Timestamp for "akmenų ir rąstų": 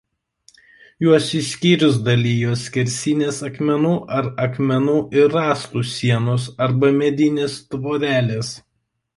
4.47-5.85